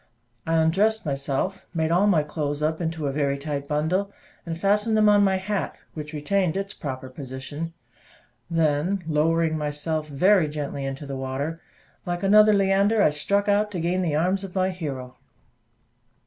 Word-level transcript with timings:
I 0.47 0.55
undressed 0.55 1.05
myself, 1.05 1.67
made 1.75 1.91
all 1.91 2.07
my 2.07 2.23
clothes 2.23 2.63
up 2.63 2.81
into 2.81 3.05
a 3.05 3.11
very 3.11 3.37
tight 3.37 3.67
bundle, 3.67 4.11
and 4.47 4.57
fastened 4.59 4.97
them 4.97 5.07
on 5.07 5.23
my 5.23 5.37
hat, 5.37 5.75
which 5.93 6.11
retained 6.11 6.57
its 6.57 6.73
proper 6.73 7.07
position; 7.07 7.73
then, 8.49 9.03
lowering 9.07 9.55
myself 9.59 10.07
very 10.07 10.47
gently 10.49 10.85
into 10.85 11.05
the 11.05 11.15
water, 11.17 11.61
like 12.03 12.23
another 12.23 12.51
Leander 12.51 13.03
I 13.03 13.11
struck 13.11 13.47
out 13.47 13.69
to 13.73 13.79
gain 13.79 14.01
the 14.01 14.15
arms 14.15 14.43
of 14.43 14.55
my 14.55 14.71
Hero. 14.71 15.17